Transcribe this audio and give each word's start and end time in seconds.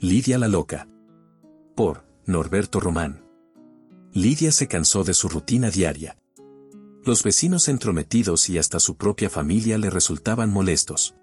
Lidia 0.00 0.38
la 0.38 0.46
loca. 0.46 0.86
Por 1.74 2.04
Norberto 2.24 2.78
Román. 2.78 3.24
Lidia 4.12 4.52
se 4.52 4.68
cansó 4.68 5.02
de 5.02 5.12
su 5.12 5.28
rutina 5.28 5.72
diaria. 5.72 6.16
Los 7.04 7.24
vecinos 7.24 7.66
entrometidos 7.66 8.48
y 8.48 8.58
hasta 8.58 8.78
su 8.78 8.96
propia 8.96 9.28
familia 9.28 9.76
le 9.76 9.90
resultaban 9.90 10.50
molestos. 10.50 11.16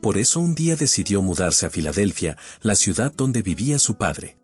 Por 0.00 0.16
eso 0.16 0.40
un 0.40 0.54
día 0.54 0.74
decidió 0.74 1.20
mudarse 1.20 1.66
a 1.66 1.70
Filadelfia, 1.70 2.38
la 2.62 2.76
ciudad 2.76 3.12
donde 3.14 3.42
vivía 3.42 3.78
su 3.78 3.98
padre. 3.98 4.38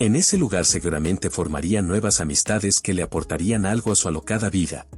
En 0.00 0.16
ese 0.16 0.36
lugar 0.36 0.64
seguramente 0.64 1.30
formaría 1.30 1.82
nuevas 1.82 2.20
amistades 2.20 2.80
que 2.80 2.94
le 2.94 3.04
aportarían 3.04 3.64
algo 3.64 3.92
a 3.92 3.94
su 3.94 4.08
alocada 4.08 4.50
vida. 4.50 4.88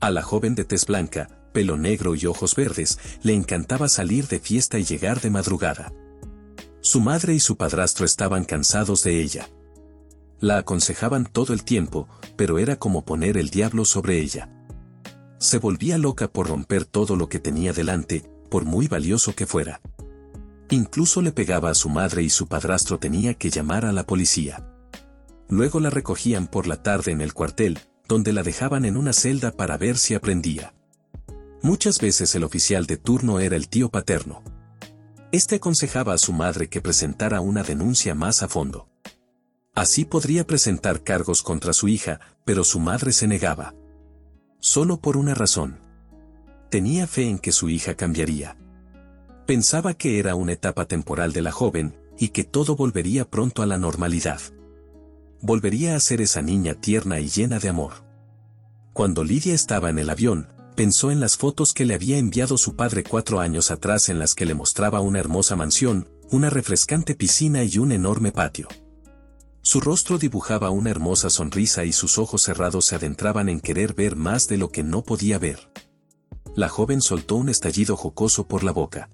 A 0.00 0.10
la 0.10 0.22
joven 0.22 0.56
de 0.56 0.64
tez 0.64 0.86
blanca, 0.86 1.28
pelo 1.52 1.76
negro 1.76 2.16
y 2.16 2.26
ojos 2.26 2.56
verdes, 2.56 2.98
le 3.22 3.34
encantaba 3.34 3.88
salir 3.88 4.26
de 4.26 4.40
fiesta 4.40 4.80
y 4.80 4.84
llegar 4.84 5.20
de 5.20 5.30
madrugada. 5.30 5.92
Su 6.82 7.00
madre 7.00 7.34
y 7.34 7.40
su 7.40 7.56
padrastro 7.56 8.06
estaban 8.06 8.44
cansados 8.44 9.02
de 9.04 9.20
ella. 9.20 9.48
La 10.40 10.58
aconsejaban 10.58 11.26
todo 11.26 11.52
el 11.52 11.62
tiempo, 11.62 12.08
pero 12.36 12.58
era 12.58 12.76
como 12.76 13.04
poner 13.04 13.36
el 13.36 13.50
diablo 13.50 13.84
sobre 13.84 14.20
ella. 14.20 14.48
Se 15.38 15.58
volvía 15.58 15.98
loca 15.98 16.28
por 16.28 16.48
romper 16.48 16.86
todo 16.86 17.16
lo 17.16 17.28
que 17.28 17.38
tenía 17.38 17.72
delante, 17.72 18.30
por 18.50 18.64
muy 18.64 18.88
valioso 18.88 19.34
que 19.34 19.46
fuera. 19.46 19.80
Incluso 20.70 21.20
le 21.20 21.32
pegaba 21.32 21.70
a 21.70 21.74
su 21.74 21.90
madre 21.90 22.22
y 22.22 22.30
su 22.30 22.46
padrastro 22.46 22.98
tenía 22.98 23.34
que 23.34 23.50
llamar 23.50 23.84
a 23.84 23.92
la 23.92 24.06
policía. 24.06 24.66
Luego 25.48 25.80
la 25.80 25.90
recogían 25.90 26.46
por 26.46 26.66
la 26.66 26.82
tarde 26.82 27.12
en 27.12 27.20
el 27.20 27.34
cuartel, 27.34 27.78
donde 28.08 28.32
la 28.32 28.42
dejaban 28.42 28.84
en 28.84 28.96
una 28.96 29.12
celda 29.12 29.52
para 29.52 29.76
ver 29.76 29.98
si 29.98 30.14
aprendía. 30.14 30.74
Muchas 31.62 32.00
veces 32.00 32.34
el 32.34 32.44
oficial 32.44 32.86
de 32.86 32.96
turno 32.96 33.40
era 33.40 33.56
el 33.56 33.68
tío 33.68 33.90
paterno. 33.90 34.42
Este 35.32 35.56
aconsejaba 35.56 36.14
a 36.14 36.18
su 36.18 36.32
madre 36.32 36.68
que 36.68 36.80
presentara 36.80 37.40
una 37.40 37.62
denuncia 37.62 38.14
más 38.14 38.42
a 38.42 38.48
fondo. 38.48 38.88
Así 39.74 40.04
podría 40.04 40.44
presentar 40.44 41.04
cargos 41.04 41.42
contra 41.42 41.72
su 41.72 41.86
hija, 41.86 42.18
pero 42.44 42.64
su 42.64 42.80
madre 42.80 43.12
se 43.12 43.28
negaba. 43.28 43.74
Solo 44.58 45.00
por 45.00 45.16
una 45.16 45.34
razón. 45.34 45.78
Tenía 46.68 47.06
fe 47.06 47.28
en 47.28 47.38
que 47.38 47.52
su 47.52 47.68
hija 47.68 47.94
cambiaría. 47.94 48.56
Pensaba 49.46 49.94
que 49.94 50.18
era 50.18 50.34
una 50.34 50.52
etapa 50.52 50.86
temporal 50.86 51.32
de 51.32 51.42
la 51.42 51.52
joven, 51.52 51.96
y 52.18 52.28
que 52.28 52.44
todo 52.44 52.76
volvería 52.76 53.24
pronto 53.24 53.62
a 53.62 53.66
la 53.66 53.78
normalidad. 53.78 54.40
Volvería 55.40 55.96
a 55.96 56.00
ser 56.00 56.20
esa 56.20 56.42
niña 56.42 56.74
tierna 56.74 57.18
y 57.20 57.28
llena 57.28 57.58
de 57.58 57.68
amor. 57.68 57.92
Cuando 58.92 59.24
Lidia 59.24 59.54
estaba 59.54 59.88
en 59.88 59.98
el 59.98 60.10
avión, 60.10 60.48
pensó 60.80 61.10
en 61.10 61.20
las 61.20 61.36
fotos 61.36 61.74
que 61.74 61.84
le 61.84 61.92
había 61.92 62.16
enviado 62.16 62.56
su 62.56 62.74
padre 62.74 63.04
cuatro 63.04 63.38
años 63.38 63.70
atrás 63.70 64.08
en 64.08 64.18
las 64.18 64.34
que 64.34 64.46
le 64.46 64.54
mostraba 64.54 65.02
una 65.02 65.18
hermosa 65.18 65.54
mansión, 65.54 66.08
una 66.30 66.48
refrescante 66.48 67.14
piscina 67.14 67.62
y 67.64 67.76
un 67.76 67.92
enorme 67.92 68.32
patio. 68.32 68.66
Su 69.60 69.82
rostro 69.82 70.16
dibujaba 70.16 70.70
una 70.70 70.88
hermosa 70.88 71.28
sonrisa 71.28 71.84
y 71.84 71.92
sus 71.92 72.16
ojos 72.16 72.44
cerrados 72.44 72.86
se 72.86 72.94
adentraban 72.94 73.50
en 73.50 73.60
querer 73.60 73.92
ver 73.92 74.16
más 74.16 74.48
de 74.48 74.56
lo 74.56 74.70
que 74.70 74.82
no 74.82 75.02
podía 75.02 75.38
ver. 75.38 75.70
La 76.56 76.70
joven 76.70 77.02
soltó 77.02 77.36
un 77.36 77.50
estallido 77.50 77.94
jocoso 77.94 78.48
por 78.48 78.64
la 78.64 78.72
boca. 78.72 79.10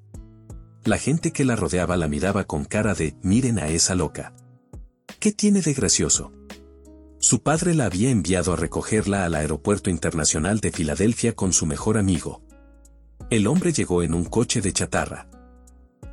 La 0.85 0.99
gente 0.99 1.33
que 1.33 1.45
la 1.45 1.57
rodeaba 1.57 1.97
la 1.97 2.07
miraba 2.07 2.45
con 2.45 2.65
cara 2.65 2.95
de, 2.95 3.17
miren 3.23 3.59
a 3.59 3.71
esa 3.71 3.97
loca. 3.97 4.37
¿Qué 5.19 5.33
tiene 5.33 5.63
de 5.63 5.75
gracioso? 5.75 6.31
Su 7.27 7.43
padre 7.43 7.75
la 7.75 7.87
había 7.87 8.11
enviado 8.11 8.53
a 8.53 8.57
recogerla 8.57 9.25
al 9.25 9.35
Aeropuerto 9.35 9.91
Internacional 9.91 10.61
de 10.61 10.71
Filadelfia 10.71 11.35
con 11.35 11.53
su 11.53 11.67
mejor 11.67 11.99
amigo. 11.99 12.41
El 13.31 13.49
hombre 13.49 13.73
llegó 13.73 14.05
en 14.05 14.15
un 14.15 14.27
coche 14.27 14.61
de 14.61 14.73
chatarra. 14.73 15.29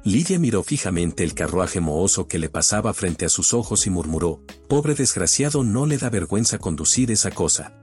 Lidia 0.04 0.40
miró 0.40 0.64
fijamente 0.64 1.24
el 1.24 1.36
carruaje 1.36 1.80
mohoso 1.82 2.28
que 2.28 2.40
le 2.40 2.50
pasaba 2.50 2.96
frente 2.96 3.26
a 3.26 3.30
sus 3.30 3.54
ojos 3.54 3.86
y 3.86 3.92
murmuró, 3.92 4.42
pobre 4.68 4.96
desgraciado 4.96 5.64
no 5.64 5.86
le 5.86 6.00
da 6.00 6.10
vergüenza 6.10 6.58
conducir 6.58 7.12
esa 7.12 7.30
cosa. 7.30 7.76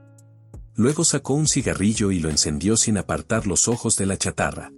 Luego 0.75 1.05
sacó 1.05 1.35
un 1.35 1.47
cigarrillo 1.47 2.11
y 2.11 2.19
lo 2.19 2.31
encendió 2.31 2.77
sin 2.77 2.99
apartar 2.99 3.47
los 3.47 3.69
ojos 3.69 3.95
de 3.95 4.07
la 4.07 4.19
chatarra. 4.19 4.73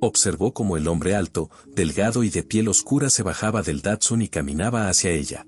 Observó 0.00 0.52
como 0.52 0.76
el 0.76 0.88
hombre 0.88 1.14
alto, 1.14 1.50
delgado 1.68 2.24
y 2.24 2.30
de 2.30 2.42
piel 2.42 2.66
oscura 2.66 3.10
se 3.10 3.22
bajaba 3.22 3.62
del 3.62 3.80
Datsun 3.80 4.22
y 4.22 4.28
caminaba 4.28 4.88
hacia 4.88 5.12
ella. 5.12 5.46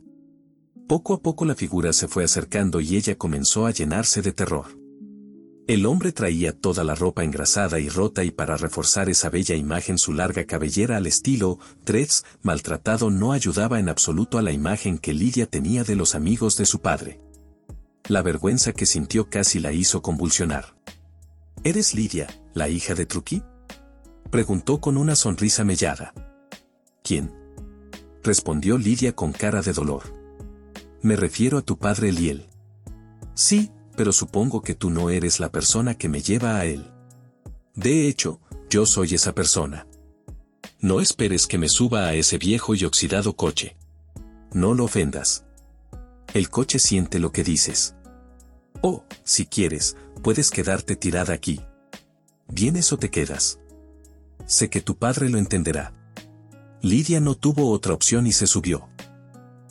Poco 0.93 1.15
a 1.15 1.23
poco 1.23 1.47
la 1.47 1.55
figura 1.55 1.95
se 1.95 2.07
fue 2.07 2.23
acercando 2.23 2.79
y 2.79 2.99
ella 2.99 3.17
comenzó 3.17 3.65
a 3.65 3.71
llenarse 3.71 4.21
de 4.21 4.31
terror. 4.31 4.79
El 5.67 5.87
hombre 5.87 6.13
traía 6.13 6.53
toda 6.53 6.85
la 6.85 6.95
ropa 6.95 7.25
engrasada 7.25 7.81
y 7.81 7.89
rota 7.89 8.25
y 8.25 8.31
para 8.31 8.59
reforzar 8.59 9.09
esa 9.09 9.31
bella 9.31 9.55
imagen 9.55 9.97
su 9.97 10.13
larga 10.13 10.45
cabellera 10.45 10.99
al 10.99 11.07
estilo, 11.07 11.59
Tretz, 11.85 12.25
maltratado 12.43 13.09
no 13.09 13.33
ayudaba 13.33 13.81
en 13.81 13.89
absoluto 13.89 14.37
a 14.37 14.43
la 14.43 14.53
imagen 14.53 14.99
que 14.99 15.15
Lidia 15.15 15.47
tenía 15.47 15.83
de 15.83 15.97
los 15.97 16.15
amigos 16.15 16.59
de 16.59 16.67
su 16.67 16.83
padre. 16.83 17.23
La 18.07 18.21
vergüenza 18.21 18.75
que 18.75 18.85
sintió 18.85 19.31
casi 19.31 19.61
la 19.61 19.73
hizo 19.73 20.03
convulsionar. 20.03 20.77
¿Eres 21.65 21.95
Lidia, 21.95 22.27
la 22.53 22.69
hija 22.69 22.95
de 22.95 23.07
Truqui? 23.07 23.43
Preguntó 24.31 24.79
con 24.79 24.99
una 24.99 25.17
sonrisa 25.17 25.65
mellada. 25.65 26.13
¿Quién? 27.03 27.33
Respondió 28.23 28.77
Lidia 28.77 29.17
con 29.17 29.33
cara 29.33 29.63
de 29.63 29.73
dolor. 29.73 30.22
Me 31.03 31.17
refiero 31.17 31.59
a 31.59 31.63
tu 31.63 31.79
padre 31.79 32.11
Eliel. 32.11 32.49
Sí, 33.35 33.73
pero 33.97 34.13
supongo 34.13 34.63
que 34.63 34.77
tú 34.77 34.89
no 34.89 35.11
eres 35.11 35.41
la 35.41 35.51
persona 35.51 35.97
que 35.97 36.09
me 36.09 36.23
lleva 36.23 36.57
a 36.57 36.65
él. 36.65 36.93
De 37.75 38.07
hecho, 38.07 38.41
yo 38.71 38.87
soy 38.87 39.15
esa 39.15 39.35
persona. 39.35 39.89
No 40.81 41.01
esperes 41.01 41.49
que 41.49 41.59
me 41.59 41.69
suba 41.69 42.07
a 42.07 42.15
ese 42.15 42.39
viejo 42.39 42.77
y 42.77 42.85
oxidado 42.85 43.35
coche. 43.35 43.77
No 44.53 44.75
lo 44.75 44.85
ofendas. 44.85 45.45
El 46.35 46.51
coche 46.51 46.79
siente 46.79 47.19
lo 47.19 47.33
que 47.33 47.43
dices. 47.43 47.97
Oh, 48.81 49.05
si 49.25 49.47
quieres, 49.47 49.97
puedes 50.23 50.51
quedarte 50.51 50.95
tirada 50.95 51.35
aquí. 51.35 51.61
¿Vienes 52.49 52.93
o 52.93 52.97
te 52.97 53.11
quedas? 53.11 53.59
Sé 54.47 54.71
que 54.71 54.81
tu 54.81 54.97
padre 54.97 55.29
lo 55.29 55.39
entenderá. 55.39 55.93
Lidia 56.81 57.21
no 57.21 57.35
tuvo 57.35 57.71
otra 57.71 57.93
opción 57.93 58.27
y 58.27 58.33
se 58.33 58.47
subió. 58.47 58.89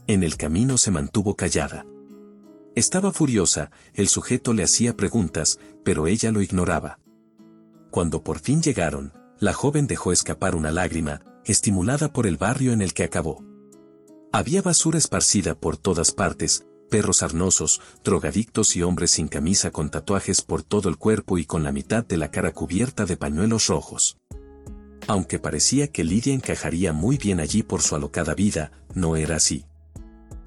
En 0.07 0.23
el 0.23 0.35
camino 0.35 0.78
se 0.78 0.91
mantuvo 0.91 1.35
callada. 1.35 1.85
Estaba 2.75 3.12
furiosa, 3.12 3.72
el 3.94 4.07
sujeto 4.07 4.53
le 4.53 4.63
hacía 4.63 4.95
preguntas, 4.95 5.59
pero 5.84 6.07
ella 6.07 6.31
lo 6.31 6.41
ignoraba. 6.41 7.00
Cuando 7.91 8.23
por 8.23 8.40
fin 8.40 8.61
llegaron, 8.61 9.13
la 9.40 9.53
joven 9.53 9.88
dejó 9.88 10.11
escapar 10.11 10.56
una 10.56 10.72
lágrima, 10.72 11.22
estimulada 11.45 12.13
por 12.13 12.28
el 12.28 12.38
barrio 12.38 12.72
en 12.72 12.81
el 12.81 12.94
que 12.94 13.03
acabó. 13.03 13.44
Había 14.31 14.61
basura 14.61 14.97
esparcida 14.97 15.56
por 15.56 15.78
todas 15.78 16.11
partes, 16.11 16.66
perros 16.90 17.23
arnosos, 17.23 17.81
drogadictos 18.03 18.75
y 18.75 18.84
hombres 18.84 19.11
sin 19.11 19.28
camisa 19.28 19.72
con 19.72 19.90
tatuajes 19.90 20.41
por 20.41 20.63
todo 20.63 20.90
el 20.90 20.97
cuerpo 20.97 21.38
y 21.38 21.45
con 21.45 21.63
la 21.63 21.72
mitad 21.72 22.06
de 22.06 22.17
la 22.17 22.31
cara 22.31 22.53
cubierta 22.53 23.06
de 23.06 23.17
pañuelos 23.17 23.67
rojos. 23.67 24.17
Aunque 25.07 25.40
parecía 25.40 25.88
que 25.88 26.03
Lidia 26.03 26.34
encajaría 26.34 26.94
muy 26.94 27.17
bien 27.17 27.40
allí 27.40 27.63
por 27.63 27.81
su 27.81 27.95
alocada 27.95 28.34
vida, 28.35 28.72
no 28.94 29.16
era 29.16 29.38
así. 29.38 29.66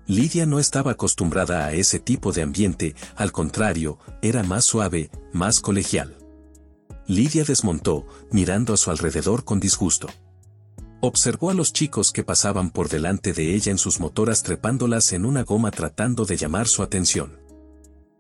Lidia 0.06 0.46
no 0.46 0.58
estaba 0.58 0.92
acostumbrada 0.92 1.66
a 1.66 1.72
ese 1.72 1.98
tipo 1.98 2.32
de 2.32 2.42
ambiente, 2.42 2.94
al 3.16 3.32
contrario, 3.32 3.98
era 4.22 4.42
más 4.42 4.64
suave, 4.64 5.10
más 5.32 5.60
colegial. 5.60 6.16
Lidia 7.06 7.44
desmontó, 7.44 8.06
mirando 8.30 8.74
a 8.74 8.76
su 8.76 8.90
alrededor 8.90 9.44
con 9.44 9.60
disgusto. 9.60 10.08
Observó 11.00 11.50
a 11.50 11.54
los 11.54 11.72
chicos 11.72 12.12
que 12.12 12.24
pasaban 12.24 12.70
por 12.70 12.88
delante 12.88 13.32
de 13.32 13.54
ella 13.54 13.70
en 13.72 13.78
sus 13.78 14.00
motoras 14.00 14.42
trepándolas 14.42 15.12
en 15.12 15.26
una 15.26 15.42
goma 15.42 15.70
tratando 15.70 16.24
de 16.24 16.36
llamar 16.36 16.66
su 16.68 16.82
atención. 16.82 17.38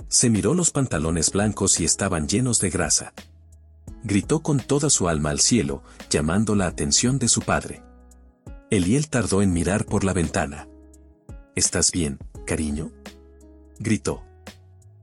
Se 0.08 0.30
miró 0.30 0.54
los 0.54 0.70
pantalones 0.70 1.32
blancos 1.32 1.80
y 1.80 1.84
estaban 1.84 2.28
llenos 2.28 2.60
de 2.60 2.70
grasa 2.70 3.14
gritó 4.04 4.40
con 4.40 4.60
toda 4.60 4.90
su 4.90 5.08
alma 5.08 5.30
al 5.30 5.40
cielo, 5.40 5.82
llamando 6.10 6.54
la 6.54 6.66
atención 6.66 7.18
de 7.18 7.28
su 7.28 7.40
padre. 7.40 7.82
Eliel 8.70 9.08
tardó 9.08 9.42
en 9.42 9.52
mirar 9.52 9.86
por 9.86 10.04
la 10.04 10.12
ventana. 10.12 10.68
¿Estás 11.54 11.92
bien, 11.92 12.18
cariño? 12.46 12.90
gritó. 13.78 14.24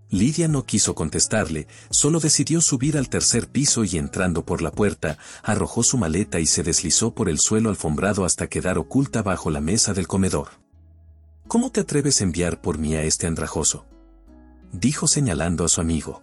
Lidia 0.09 0.49
no 0.49 0.65
quiso 0.65 0.93
contestarle, 0.93 1.67
solo 1.89 2.19
decidió 2.19 2.59
subir 2.59 2.97
al 2.97 3.07
tercer 3.07 3.47
piso 3.47 3.85
y 3.85 3.97
entrando 3.97 4.45
por 4.45 4.61
la 4.61 4.71
puerta, 4.71 5.17
arrojó 5.43 5.83
su 5.83 5.97
maleta 5.97 6.41
y 6.41 6.45
se 6.45 6.63
deslizó 6.63 7.15
por 7.15 7.29
el 7.29 7.39
suelo 7.39 7.69
alfombrado 7.69 8.25
hasta 8.25 8.47
quedar 8.47 8.77
oculta 8.77 9.21
bajo 9.21 9.49
la 9.49 9.61
mesa 9.61 9.93
del 9.93 10.07
comedor. 10.07 10.49
¿Cómo 11.47 11.71
te 11.71 11.79
atreves 11.79 12.19
a 12.19 12.25
enviar 12.25 12.59
por 12.59 12.77
mí 12.77 12.95
a 12.95 13.03
este 13.03 13.27
andrajoso? 13.27 13.85
dijo 14.73 15.07
señalando 15.07 15.63
a 15.63 15.69
su 15.69 15.79
amigo. 15.79 16.21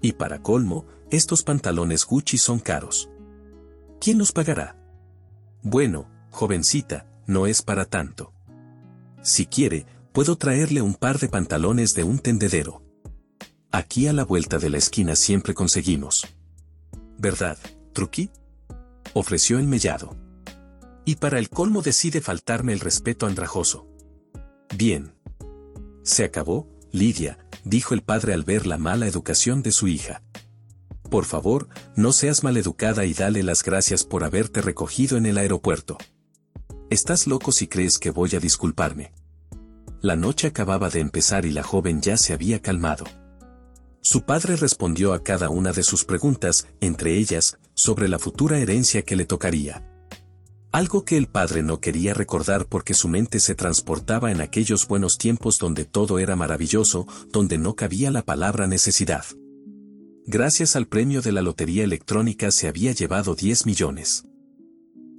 Y 0.00 0.12
para 0.12 0.40
colmo, 0.40 0.86
estos 1.10 1.42
pantalones 1.42 2.04
Gucci 2.06 2.38
son 2.38 2.60
caros. 2.60 3.08
¿Quién 4.00 4.18
los 4.18 4.30
pagará? 4.30 4.76
Bueno, 5.62 6.08
jovencita, 6.30 7.06
no 7.26 7.48
es 7.48 7.62
para 7.62 7.84
tanto. 7.84 8.32
Si 9.22 9.46
quiere, 9.46 9.86
puedo 10.12 10.36
traerle 10.36 10.82
un 10.82 10.94
par 10.94 11.18
de 11.18 11.28
pantalones 11.28 11.94
de 11.94 12.04
un 12.04 12.18
tendedero. 12.18 12.82
Aquí 13.70 14.08
a 14.08 14.12
la 14.12 14.24
vuelta 14.24 14.58
de 14.58 14.68
la 14.68 14.78
esquina 14.78 15.16
siempre 15.16 15.54
conseguimos. 15.54 16.26
¿Verdad, 17.18 17.56
Truqui? 17.92 18.30
Ofreció 19.14 19.58
el 19.58 19.66
mellado. 19.66 20.16
Y 21.04 21.16
para 21.16 21.38
el 21.38 21.48
colmo 21.48 21.82
decide 21.82 22.20
faltarme 22.20 22.72
el 22.72 22.80
respeto 22.80 23.26
andrajoso. 23.26 23.88
Bien. 24.76 25.14
Se 26.02 26.24
acabó, 26.24 26.68
Lidia, 26.90 27.38
dijo 27.64 27.94
el 27.94 28.02
padre 28.02 28.34
al 28.34 28.42
ver 28.42 28.66
la 28.66 28.76
mala 28.76 29.06
educación 29.06 29.62
de 29.62 29.72
su 29.72 29.88
hija. 29.88 30.22
Por 31.10 31.26
favor, 31.26 31.68
no 31.94 32.12
seas 32.12 32.42
maleducada 32.42 33.04
y 33.04 33.14
dale 33.14 33.42
las 33.42 33.62
gracias 33.62 34.04
por 34.04 34.24
haberte 34.24 34.62
recogido 34.62 35.16
en 35.16 35.26
el 35.26 35.38
aeropuerto. 35.38 35.98
Estás 36.92 37.26
loco 37.26 37.52
si 37.52 37.68
crees 37.68 37.98
que 37.98 38.10
voy 38.10 38.28
a 38.36 38.38
disculparme. 38.38 39.14
La 40.02 40.14
noche 40.14 40.48
acababa 40.48 40.90
de 40.90 41.00
empezar 41.00 41.46
y 41.46 41.50
la 41.50 41.62
joven 41.62 42.02
ya 42.02 42.18
se 42.18 42.34
había 42.34 42.60
calmado. 42.60 43.06
Su 44.02 44.26
padre 44.26 44.56
respondió 44.56 45.14
a 45.14 45.22
cada 45.22 45.48
una 45.48 45.72
de 45.72 45.84
sus 45.84 46.04
preguntas, 46.04 46.68
entre 46.82 47.16
ellas, 47.16 47.58
sobre 47.72 48.08
la 48.08 48.18
futura 48.18 48.58
herencia 48.58 49.00
que 49.06 49.16
le 49.16 49.24
tocaría. 49.24 49.88
Algo 50.70 51.06
que 51.06 51.16
el 51.16 51.28
padre 51.28 51.62
no 51.62 51.80
quería 51.80 52.12
recordar 52.12 52.66
porque 52.66 52.92
su 52.92 53.08
mente 53.08 53.40
se 53.40 53.54
transportaba 53.54 54.30
en 54.30 54.42
aquellos 54.42 54.86
buenos 54.86 55.16
tiempos 55.16 55.58
donde 55.58 55.86
todo 55.86 56.18
era 56.18 56.36
maravilloso, 56.36 57.06
donde 57.30 57.56
no 57.56 57.74
cabía 57.74 58.10
la 58.10 58.20
palabra 58.20 58.66
necesidad. 58.66 59.24
Gracias 60.26 60.76
al 60.76 60.88
premio 60.88 61.22
de 61.22 61.32
la 61.32 61.40
lotería 61.40 61.84
electrónica 61.84 62.50
se 62.50 62.68
había 62.68 62.92
llevado 62.92 63.34
10 63.34 63.64
millones. 63.64 64.26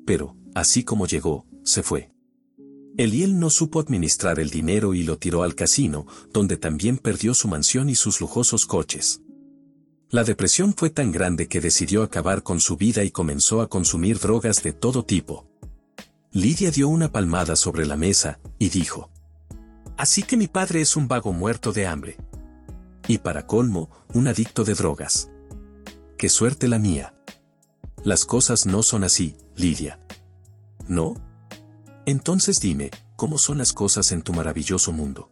Pero, 0.05 0.35
así 0.53 0.83
como 0.83 1.07
llegó, 1.07 1.47
se 1.63 1.83
fue. 1.83 2.11
Eliel 2.95 3.39
no 3.39 3.49
supo 3.49 3.79
administrar 3.79 4.39
el 4.39 4.49
dinero 4.49 4.93
y 4.93 5.03
lo 5.03 5.17
tiró 5.17 5.43
al 5.43 5.55
casino, 5.55 6.05
donde 6.31 6.57
también 6.57 6.97
perdió 6.97 7.33
su 7.33 7.47
mansión 7.47 7.89
y 7.89 7.95
sus 7.95 8.21
lujosos 8.21 8.65
coches. 8.67 9.21
La 10.09 10.23
depresión 10.23 10.75
fue 10.75 10.91
tan 10.91 11.11
grande 11.11 11.47
que 11.47 11.59
decidió 11.59 12.03
acabar 12.03 12.43
con 12.43 12.59
su 12.59 12.77
vida 12.77 13.03
y 13.03 13.09
comenzó 13.09 13.61
a 13.61 13.67
consumir 13.67 14.19
drogas 14.19 14.61
de 14.61 14.71
todo 14.71 15.03
tipo. 15.03 15.49
Lidia 16.31 16.69
dio 16.69 16.87
una 16.87 17.11
palmada 17.11 17.55
sobre 17.55 17.87
la 17.87 17.95
mesa 17.95 18.39
y 18.59 18.69
dijo, 18.69 19.09
Así 19.97 20.21
que 20.21 20.37
mi 20.37 20.47
padre 20.47 20.81
es 20.81 20.95
un 20.95 21.07
vago 21.07 21.33
muerto 21.33 21.71
de 21.71 21.87
hambre. 21.87 22.17
Y 23.07 23.17
para 23.17 23.47
colmo, 23.47 23.89
un 24.13 24.27
adicto 24.27 24.63
de 24.63 24.75
drogas. 24.75 25.31
Qué 26.17 26.29
suerte 26.29 26.67
la 26.67 26.77
mía. 26.77 27.15
Las 28.03 28.25
cosas 28.25 28.67
no 28.67 28.83
son 28.83 29.03
así, 29.03 29.35
Lidia. 29.55 29.99
¿No? 30.87 31.15
Entonces 32.05 32.59
dime, 32.59 32.91
¿cómo 33.15 33.37
son 33.37 33.57
las 33.57 33.71
cosas 33.71 34.11
en 34.11 34.21
tu 34.21 34.33
maravilloso 34.33 34.91
mundo? 34.91 35.31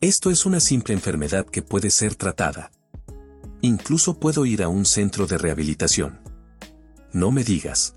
Esto 0.00 0.30
es 0.30 0.46
una 0.46 0.60
simple 0.60 0.94
enfermedad 0.94 1.46
que 1.46 1.62
puede 1.62 1.90
ser 1.90 2.14
tratada. 2.14 2.70
Incluso 3.60 4.18
puedo 4.18 4.46
ir 4.46 4.62
a 4.62 4.68
un 4.68 4.86
centro 4.86 5.26
de 5.26 5.38
rehabilitación. 5.38 6.20
No 7.12 7.30
me 7.30 7.44
digas. 7.44 7.94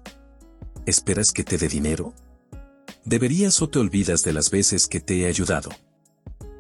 ¿Esperas 0.86 1.32
que 1.32 1.44
te 1.44 1.58
dé 1.58 1.68
dinero? 1.68 2.14
Deberías 3.06 3.62
o 3.62 3.70
te 3.70 3.80
olvidas 3.80 4.22
de 4.24 4.34
las 4.34 4.52
veces 4.52 4.88
que 4.88 5.00
te 5.00 5.22
he 5.22 5.28
ayudado. 5.28 5.70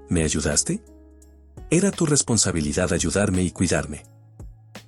¿Me 0.10 0.24
ayudaste? 0.24 0.84
Era 1.70 1.92
tu 1.92 2.06
responsabilidad 2.06 2.94
ayudarme 2.94 3.44
y 3.44 3.52
cuidarme. 3.52 4.04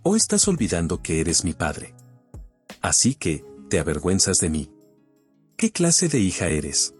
¿O 0.04 0.16
estás 0.16 0.48
olvidando 0.48 1.02
que 1.02 1.20
eres 1.20 1.44
mi 1.44 1.52
padre? 1.52 1.94
Así 2.82 3.16
que, 3.16 3.44
te 3.70 3.80
avergüenzas 3.80 4.40
de 4.40 4.50
mí. 4.50 4.70
¿Qué 5.60 5.74
clase 5.74 6.08
de 6.08 6.20
hija 6.20 6.48
eres? 6.48 6.96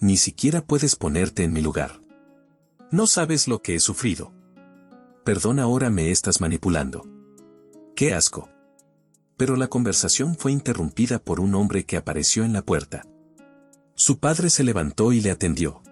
Ni 0.00 0.16
siquiera 0.16 0.62
puedes 0.62 0.96
ponerte 0.96 1.44
en 1.44 1.52
mi 1.52 1.60
lugar. 1.60 2.00
No 2.90 3.06
sabes 3.06 3.48
lo 3.48 3.60
que 3.60 3.74
he 3.74 3.80
sufrido. 3.80 4.32
Perdón 5.26 5.58
ahora 5.58 5.90
me 5.90 6.10
estás 6.10 6.40
manipulando. 6.40 7.06
¡Qué 7.94 8.14
asco! 8.14 8.48
Pero 9.36 9.56
la 9.56 9.68
conversación 9.68 10.36
fue 10.38 10.52
interrumpida 10.52 11.18
por 11.18 11.38
un 11.38 11.54
hombre 11.54 11.84
que 11.84 11.98
apareció 11.98 12.44
en 12.44 12.54
la 12.54 12.62
puerta. 12.62 13.04
Su 13.94 14.20
padre 14.20 14.48
se 14.48 14.64
levantó 14.64 15.12
y 15.12 15.20
le 15.20 15.30
atendió. 15.30 15.82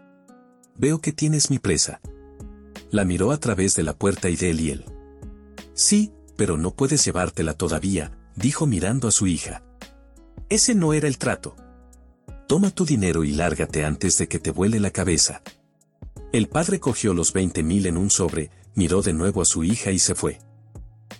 Veo 0.78 1.02
que 1.02 1.12
tienes 1.12 1.50
mi 1.50 1.58
presa. 1.58 2.00
La 2.92 3.04
miró 3.04 3.30
a 3.30 3.36
través 3.36 3.74
de 3.74 3.82
la 3.82 3.92
puerta 3.92 4.30
y 4.30 4.36
de 4.36 4.48
él 4.48 4.60
y 4.62 4.70
él. 4.70 4.86
Sí, 5.74 6.14
pero 6.34 6.56
no 6.56 6.70
puedes 6.70 7.04
llevártela 7.04 7.52
todavía, 7.52 8.16
dijo 8.36 8.66
mirando 8.66 9.06
a 9.06 9.12
su 9.12 9.26
hija. 9.26 9.62
Ese 10.48 10.74
no 10.74 10.94
era 10.94 11.08
el 11.08 11.18
trato. 11.18 11.56
Toma 12.46 12.70
tu 12.70 12.84
dinero 12.84 13.24
y 13.24 13.32
lárgate 13.32 13.84
antes 13.84 14.18
de 14.18 14.28
que 14.28 14.38
te 14.38 14.50
vuele 14.50 14.78
la 14.78 14.90
cabeza. 14.90 15.42
El 16.32 16.48
padre 16.48 16.78
cogió 16.78 17.14
los 17.14 17.32
20 17.32 17.62
mil 17.62 17.86
en 17.86 17.96
un 17.96 18.10
sobre, 18.10 18.50
miró 18.74 19.02
de 19.02 19.14
nuevo 19.14 19.40
a 19.40 19.46
su 19.46 19.64
hija 19.64 19.92
y 19.92 19.98
se 19.98 20.14
fue. 20.14 20.40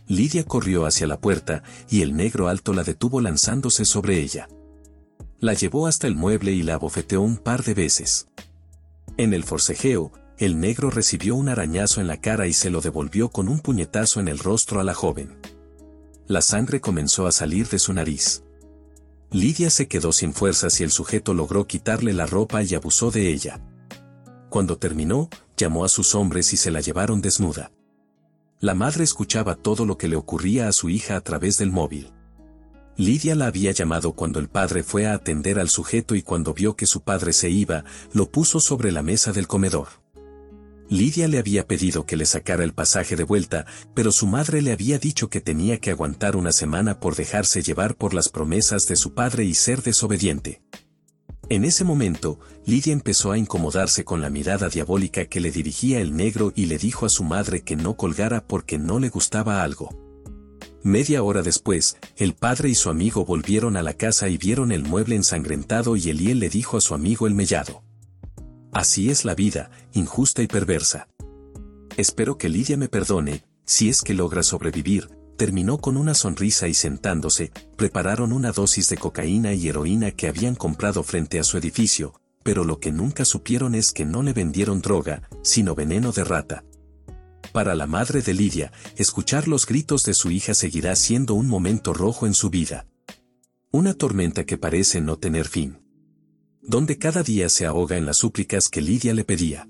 Lidia 0.07 0.45
corrió 0.45 0.85
hacia 0.85 1.07
la 1.07 1.21
puerta 1.21 1.63
y 1.89 2.03
el 2.03 2.15
negro 2.15 2.49
alto 2.49 2.75
la 2.75 2.85
detuvo 2.85 3.23
lanzándose 3.23 3.87
sobre 3.87 4.21
ella. 4.21 4.49
La 5.41 5.55
llevó 5.55 5.87
hasta 5.87 6.07
el 6.07 6.15
mueble 6.15 6.53
y 6.53 6.63
la 6.63 6.75
abofeteó 6.75 7.23
un 7.23 7.39
par 7.39 7.65
de 7.65 7.75
veces. 7.75 8.29
En 9.17 9.33
el 9.33 9.45
forcejeo, 9.45 10.13
el 10.37 10.61
negro 10.61 10.91
recibió 10.91 11.37
un 11.37 11.49
arañazo 11.49 12.01
en 12.01 12.07
la 12.07 12.21
cara 12.21 12.47
y 12.47 12.53
se 12.53 12.69
lo 12.69 12.81
devolvió 12.81 13.31
con 13.31 13.49
un 13.49 13.61
puñetazo 13.61 14.21
en 14.21 14.29
el 14.29 14.39
rostro 14.39 14.81
a 14.81 14.85
la 14.85 14.95
joven. 14.95 15.39
La 16.27 16.43
sangre 16.43 16.81
comenzó 16.81 17.27
a 17.27 17.33
salir 17.33 17.69
de 17.69 17.79
su 17.79 17.93
nariz. 17.93 18.44
Lidia 19.35 19.69
se 19.69 19.89
quedó 19.89 20.13
sin 20.13 20.33
fuerzas 20.33 20.81
y 20.81 20.85
el 20.85 20.93
sujeto 20.93 21.35
logró 21.35 21.67
quitarle 21.67 22.13
la 22.13 22.25
ropa 22.25 22.63
y 22.63 22.73
abusó 22.77 23.11
de 23.11 23.33
ella. 23.33 23.61
Cuando 24.49 24.79
terminó, 24.79 25.29
llamó 25.57 25.85
a 25.85 25.89
sus 25.89 26.15
hombres 26.15 26.53
y 26.53 26.57
se 26.57 26.71
la 26.71 26.81
llevaron 26.81 27.21
desnuda. 27.21 27.73
La 28.61 28.77
madre 28.77 29.03
escuchaba 29.03 29.57
todo 29.57 29.87
lo 29.87 29.99
que 29.99 30.07
le 30.07 30.15
ocurría 30.15 30.69
a 30.69 30.73
su 30.73 30.89
hija 30.89 31.17
a 31.17 31.21
través 31.21 31.59
del 31.59 31.73
móvil. 31.73 32.13
Lidia 32.97 33.35
la 33.35 33.49
había 33.49 33.73
llamado 33.73 34.13
cuando 34.13 34.39
el 34.39 34.49
padre 34.49 34.85
fue 34.85 35.09
a 35.09 35.15
atender 35.15 35.59
al 35.59 35.69
sujeto 35.69 36.15
y 36.15 36.23
cuando 36.23 36.55
vio 36.55 36.77
que 36.77 36.87
su 36.87 37.01
padre 37.01 37.33
se 37.33 37.51
iba, 37.51 37.83
lo 38.13 38.31
puso 38.31 38.61
sobre 38.61 38.93
la 38.93 39.03
mesa 39.03 39.33
del 39.33 39.49
comedor. 39.49 40.04
Lidia 40.89 41.29
le 41.29 41.39
había 41.39 41.67
pedido 41.67 42.05
que 42.05 42.17
le 42.17 42.27
sacara 42.27 42.63
el 42.63 42.75
pasaje 42.75 43.17
de 43.17 43.25
vuelta, 43.25 43.65
pero 43.95 44.13
su 44.13 44.27
madre 44.27 44.61
le 44.61 44.73
había 44.73 44.99
dicho 44.99 45.31
que 45.31 45.41
tenía 45.41 45.79
que 45.81 45.91
aguantar 45.91 46.37
una 46.37 46.53
semana 46.53 47.01
por 47.01 47.17
dejarse 47.17 47.63
llevar 47.63 47.97
por 47.97 48.13
las 48.13 48.29
promesas 48.29 48.87
de 48.87 48.97
su 48.97 49.15
padre 49.15 49.45
y 49.45 49.55
ser 49.55 49.83
desobediente. 49.83 50.63
En 51.49 51.65
ese 51.65 51.85
momento, 51.85 52.39
Lidia 52.67 52.93
empezó 52.93 53.33
a 53.33 53.39
incomodarse 53.39 54.05
con 54.05 54.21
la 54.21 54.31
mirada 54.31 54.69
diabólica 54.69 55.27
que 55.27 55.41
le 55.41 55.51
dirigía 55.51 56.01
el 56.01 56.17
negro 56.17 56.53
y 56.55 56.67
le 56.67 56.79
dijo 56.79 57.07
a 57.07 57.11
su 57.11 57.25
madre 57.25 57.63
que 57.63 57.77
no 57.77 57.97
colgara 57.97 58.47
porque 58.47 58.79
no 58.79 58.99
le 58.99 59.11
gustaba 59.11 59.63
algo. 59.63 60.05
Media 60.83 61.23
hora 61.23 61.43
después, 61.43 61.97
el 62.17 62.35
padre 62.35 62.69
y 62.69 62.75
su 62.75 62.91
amigo 62.91 63.25
volvieron 63.25 63.77
a 63.77 63.83
la 63.83 63.95
casa 63.95 64.29
y 64.29 64.37
vieron 64.37 64.71
el 64.73 64.85
mueble 64.85 65.17
ensangrentado 65.17 65.97
y 65.97 66.11
Eliel 66.11 66.41
le 66.41 66.51
dijo 66.51 66.77
a 66.77 66.83
su 66.83 66.95
amigo 66.95 67.27
el 67.27 67.35
mellado. 67.35 67.84
Así 68.75 69.09
es 69.09 69.25
la 69.25 69.37
vida, 69.37 69.71
injusta 69.93 70.43
y 70.43 70.49
perversa. 70.49 71.09
Espero 71.97 72.39
que 72.39 72.49
Lidia 72.49 72.77
me 72.77 72.89
perdone, 72.89 73.45
si 73.65 73.89
es 73.89 74.03
que 74.03 74.15
logra 74.15 74.43
sobrevivir, 74.43 75.11
terminó 75.39 75.79
con 75.79 75.97
una 75.97 76.13
sonrisa 76.13 76.67
y 76.67 76.75
sentándose, 76.75 77.53
prepararon 77.77 78.33
una 78.33 78.51
dosis 78.51 78.89
de 78.89 78.97
cocaína 78.97 79.55
y 79.55 79.69
heroína 79.69 80.11
que 80.11 80.27
habían 80.27 80.57
comprado 80.57 81.05
frente 81.05 81.39
a 81.39 81.45
su 81.45 81.57
edificio, 81.57 82.21
pero 82.43 82.65
lo 82.65 82.81
que 82.81 82.91
nunca 82.91 83.25
supieron 83.25 83.77
es 83.77 83.93
que 83.93 84.05
no 84.05 84.25
le 84.25 84.33
vendieron 84.33 84.81
droga, 84.81 85.23
sino 85.43 85.77
veneno 85.77 86.11
de 86.11 86.25
rata. 86.25 86.65
Para 87.53 87.77
la 87.77 87.87
madre 87.87 88.23
de 88.23 88.35
Lidia, 88.35 88.73
escuchar 88.97 89.47
los 89.47 89.67
gritos 89.67 90.03
de 90.03 90.15
su 90.15 90.33
hija 90.33 90.53
seguirá 90.53 90.97
siendo 90.97 91.35
un 91.35 91.47
momento 91.47 91.95
rojo 91.95 92.27
en 92.27 92.35
su 92.35 92.51
vida. 92.51 92.87
Una 93.71 93.95
tormenta 93.95 94.45
que 94.45 94.59
parece 94.59 95.01
no 95.01 95.17
tener 95.17 95.47
fin. 95.47 95.84
Donde 96.67 96.97
cada 96.97 97.23
día 97.23 97.49
se 97.51 97.67
ahoga 97.67 97.99
en 97.99 98.07
las 98.07 98.17
súplicas 98.17 98.69
que 98.69 98.81
Lidia 98.81 99.13
le 99.13 99.25
pedía. 99.25 99.69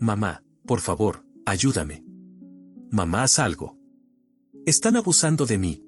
Mamá, 0.00 0.42
por 0.66 0.80
favor, 0.80 1.24
ayúdame. 1.44 2.02
Mamá, 2.90 3.24
haz 3.24 3.38
algo. 3.38 3.76
Están 4.64 4.96
abusando 4.96 5.44
de 5.44 5.58
mí. 5.58 5.84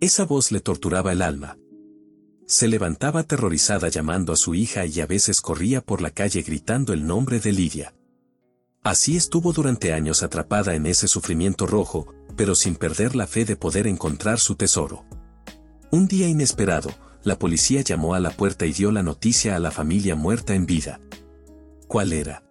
Esa 0.00 0.24
voz 0.24 0.50
le 0.50 0.60
torturaba 0.60 1.12
el 1.12 1.22
alma. 1.22 1.56
Se 2.46 2.66
levantaba 2.66 3.20
aterrorizada 3.20 3.88
llamando 3.88 4.32
a 4.32 4.36
su 4.36 4.54
hija 4.54 4.86
y 4.86 5.00
a 5.00 5.06
veces 5.06 5.40
corría 5.40 5.82
por 5.82 6.00
la 6.02 6.10
calle 6.10 6.42
gritando 6.42 6.92
el 6.92 7.06
nombre 7.06 7.38
de 7.38 7.52
Lidia. 7.52 7.94
Así 8.82 9.16
estuvo 9.16 9.52
durante 9.52 9.92
años 9.92 10.22
atrapada 10.22 10.74
en 10.74 10.86
ese 10.86 11.06
sufrimiento 11.08 11.66
rojo, 11.66 12.12
pero 12.36 12.54
sin 12.54 12.74
perder 12.74 13.14
la 13.14 13.26
fe 13.26 13.44
de 13.44 13.54
poder 13.54 13.86
encontrar 13.86 14.40
su 14.40 14.56
tesoro. 14.56 15.04
Un 15.90 16.08
día 16.08 16.28
inesperado, 16.28 16.90
la 17.28 17.38
policía 17.38 17.82
llamó 17.82 18.14
a 18.14 18.20
la 18.20 18.30
puerta 18.30 18.66
y 18.66 18.72
dio 18.72 18.90
la 18.90 19.02
noticia 19.02 19.54
a 19.54 19.58
la 19.58 19.70
familia 19.70 20.16
muerta 20.16 20.54
en 20.54 20.66
vida. 20.66 20.98
¿Cuál 21.86 22.12
era? 22.12 22.42